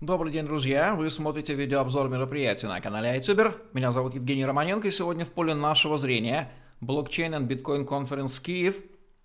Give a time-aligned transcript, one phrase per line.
[0.00, 0.94] Добрый день, друзья!
[0.94, 3.54] Вы смотрите видеообзор мероприятия на канале iTuber.
[3.74, 8.76] Меня зовут Евгений Романенко, и сегодня в поле нашего зрения Blockchain and Bitcoin Conference Киев,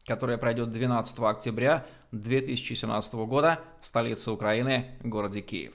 [0.06, 5.72] которая пройдет 12 октября 2017 года в столице Украины, городе Киев.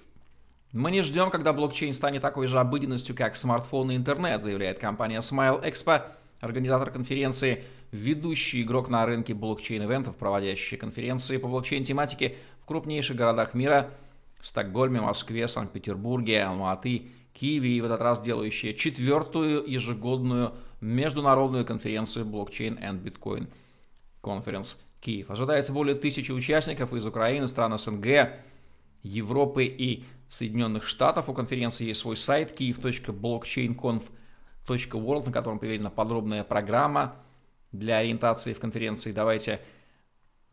[0.73, 5.21] Мы не ждем, когда блокчейн станет такой же обыденностью, как смартфон и интернет, заявляет компания
[5.21, 6.03] Smile Expo,
[6.41, 13.89] организатор конференции, ведущий игрок на рынке блокчейн-ивентов, проводящий конференции по блокчейн-тематике в крупнейших городах мира–
[14.41, 22.81] Стокгольме, Москве, Санкт-Петербурге, Алматы, Киеве и в этот раз делающие четвертую ежегодную международную конференцию Blockchain
[22.81, 23.49] and Bitcoin
[24.23, 25.31] Conference Киев.
[25.31, 28.33] Ожидается более тысячи участников из Украины, стран СНГ,
[29.03, 31.29] Европы и Соединенных Штатов.
[31.29, 37.17] У конференции есть свой сайт kiev.blockchainconf.world, на котором приведена подробная программа
[37.73, 39.13] для ориентации в конференции.
[39.13, 39.61] Давайте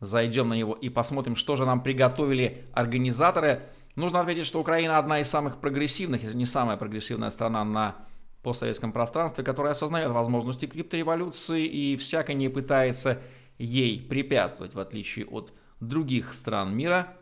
[0.00, 3.62] зайдем на него и посмотрим, что же нам приготовили организаторы.
[3.98, 7.96] Нужно отметить, что Украина одна из самых прогрессивных, если не самая прогрессивная страна на
[8.44, 13.20] постсоветском пространстве, которая осознает возможности криптореволюции и всяко не пытается
[13.58, 17.16] ей препятствовать, в отличие от других стран мира,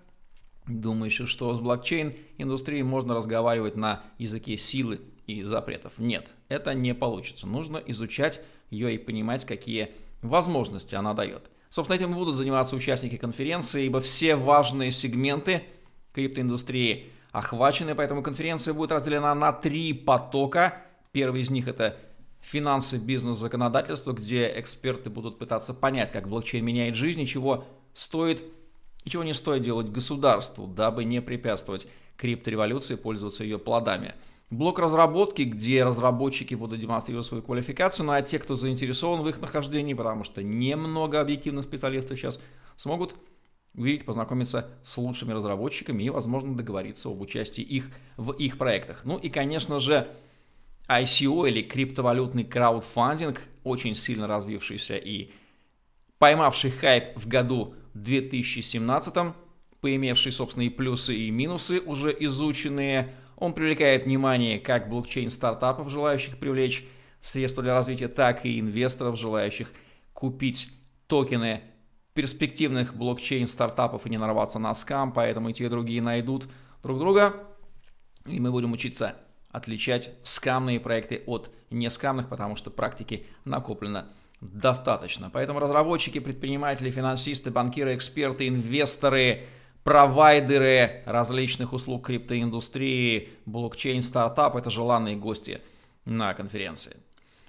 [0.66, 5.94] думающих, что с блокчейн-индустрией можно разговаривать на языке силы и запретов.
[5.96, 7.46] Нет, это не получится.
[7.46, 11.50] Нужно изучать ее и понимать, какие возможности она дает.
[11.70, 15.62] Собственно, этим и будут заниматься участники конференции, ибо все важные сегменты–
[16.16, 20.82] криптоиндустрии охвачены, поэтому конференция будет разделена на три потока.
[21.12, 21.96] Первый из них это
[22.40, 28.42] финансы, бизнес, законодательство, где эксперты будут пытаться понять, как блокчейн меняет жизнь, и чего стоит
[29.04, 34.14] и чего не стоит делать государству, дабы не препятствовать криптореволюции, пользоваться ее плодами.
[34.50, 39.40] Блок разработки, где разработчики будут демонстрировать свою квалификацию, ну а те, кто заинтересован в их
[39.40, 42.40] нахождении, потому что немного объективных специалистов сейчас
[42.76, 43.14] смогут
[43.76, 49.02] увидеть, познакомиться с лучшими разработчиками и, возможно, договориться об участии их в их проектах.
[49.04, 50.08] Ну и, конечно же,
[50.88, 55.30] ICO или криптовалютный краудфандинг, очень сильно развившийся и
[56.18, 59.34] поймавший хайп в году 2017,
[59.80, 63.14] поимевший собственные плюсы и минусы, уже изученные.
[63.36, 66.86] Он привлекает внимание как блокчейн-стартапов, желающих привлечь
[67.20, 69.72] средства для развития, так и инвесторов, желающих
[70.12, 70.70] купить
[71.06, 71.62] токены
[72.16, 76.48] перспективных блокчейн-стартапов и не нарваться на скам, поэтому и те, и другие найдут
[76.82, 77.34] друг друга,
[78.24, 79.14] и мы будем учиться
[79.50, 84.06] отличать скамные проекты от нескамных, потому что практики накоплено
[84.40, 85.30] достаточно.
[85.30, 89.44] Поэтому разработчики, предприниматели, финансисты, банкиры, эксперты, инвесторы,
[89.84, 95.60] провайдеры различных услуг криптоиндустрии, блокчейн-стартап– это желанные гости
[96.04, 96.96] на конференции.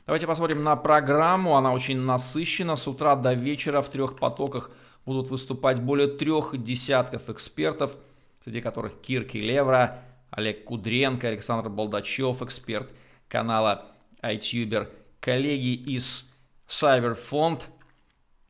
[0.08, 1.58] Давайте посмотрим на программу.
[1.58, 2.78] Она очень насыщена.
[2.78, 4.72] С утра до вечера в трех потоках
[5.06, 7.98] будут выступать более трех десятков экспертов,
[8.42, 10.00] среди которых Кирки Левра,
[10.32, 12.94] Олег Кудренко, Александр Болдачев, эксперт
[13.28, 13.86] канала
[14.22, 14.88] iTuber,
[15.20, 16.32] коллеги из
[16.70, 17.64] Cyberfond,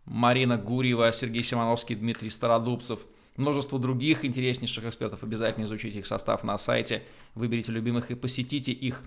[0.05, 2.99] Марина Гурьева, Сергей Симоновский, Дмитрий Стародубцев,
[3.35, 5.23] множество других интереснейших экспертов.
[5.23, 7.01] Обязательно изучите их состав на сайте,
[7.33, 9.01] выберите любимых и посетите их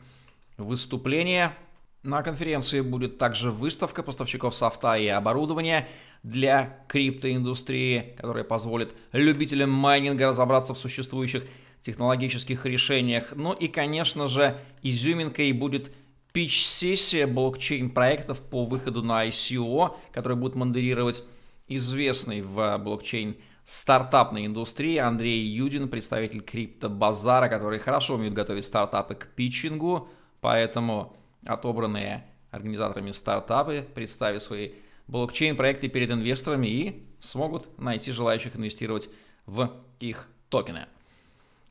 [0.56, 1.56] выступления.
[2.02, 5.86] На конференции будет также выставка поставщиков софта и оборудования
[6.22, 11.44] для криптоиндустрии, которая позволит любителям майнинга разобраться в существующих
[11.82, 13.32] технологических решениях.
[13.36, 15.92] Ну и, конечно же, изюминкой будет
[16.32, 21.24] пич-сессия блокчейн-проектов по выходу на ICO, который будет модерировать
[21.68, 29.26] известный в блокчейн стартапной индустрии Андрей Юдин, представитель криптобазара, который хорошо умеет готовить стартапы к
[29.28, 30.08] питчингу,
[30.40, 31.14] поэтому
[31.44, 34.72] отобранные организаторами стартапы представят свои
[35.06, 39.08] блокчейн-проекты перед инвесторами и смогут найти желающих инвестировать
[39.46, 40.86] в их токены.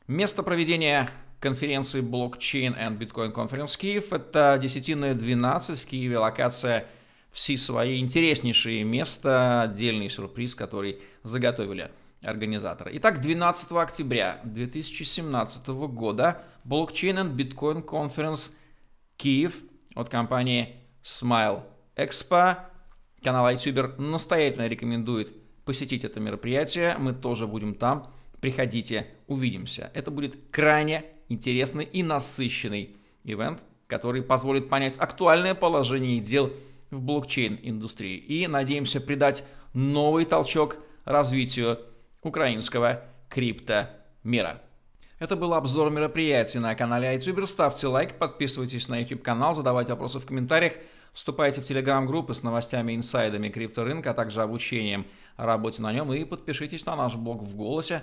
[0.06, 1.10] Место проведения
[1.40, 6.86] конференции Blockchain and Bitcoin Conference Киев– это Десятинная 12 в Киеве, локация
[7.30, 11.90] все свои интереснейшие места, отдельный сюрприз, который заготовили
[12.22, 12.90] организаторы.
[12.94, 18.50] Итак, 12 октября 2017 года Blockchain and Bitcoin Conference
[19.20, 19.58] Киев
[19.94, 21.64] от компании Smile
[21.94, 22.56] Expo.
[23.22, 25.30] Канал iTuber настоятельно рекомендует
[25.66, 26.96] посетить это мероприятие.
[26.98, 28.10] Мы тоже будем там.
[28.40, 29.90] Приходите, увидимся.
[29.92, 36.50] Это будет крайне интересный и насыщенный ивент, который позволит понять актуальное положение дел
[36.90, 39.44] в блокчейн-индустрии и, надеемся, придать
[39.74, 41.78] новый толчок развитию
[42.22, 44.62] украинского крипто-мира.
[45.20, 47.46] Это был обзор мероприятий на канале iTuber.
[47.46, 50.72] Ставьте лайк, подписывайтесь на YouTube канал, задавайте вопросы в комментариях,
[51.12, 55.04] вступайте в телеграм-группы с новостями, инсайдами крипторынка, а также обучением
[55.36, 58.02] работе на нем и подпишитесь на наш блог в голосе.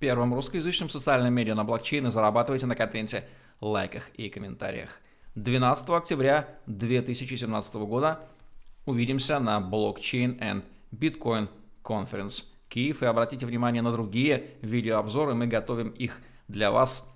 [0.00, 3.22] первом русскоязычном социальном медиа на блокчейн и зарабатывайте на контенте,
[3.60, 4.98] лайках и комментариях.
[5.36, 8.22] 12 октября 2017 года
[8.86, 11.48] увидимся на Blockchain and Bitcoin
[11.84, 13.04] Conference Киев.
[13.04, 17.08] И обратите внимание на другие видеообзоры, мы готовим их для вас,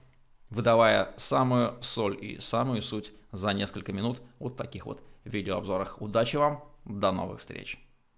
[0.48, 6.00] выдавая самую соль и самую суть за несколько минут вот таких вот видеообзорах.
[6.00, 7.78] Удачи вам, до новых встреч!